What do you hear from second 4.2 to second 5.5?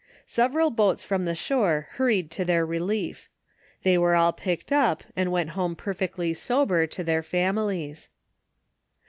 picked up, and